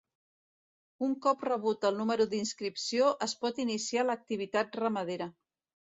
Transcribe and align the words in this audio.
Un 1.07 1.13
cop 1.25 1.45
rebut 1.49 1.85
el 1.91 2.01
número 2.03 2.27
d'inscripció 2.33 3.13
es 3.29 3.39
pot 3.45 3.63
iniciar 3.69 4.11
l'activitat 4.11 4.85
ramadera. 4.85 5.35